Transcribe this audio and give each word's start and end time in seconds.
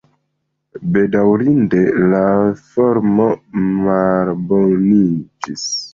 Bedaŭrinde, 0.95 1.81
la 2.13 2.23
formo 2.71 3.27
malboniĝis. 3.85 5.69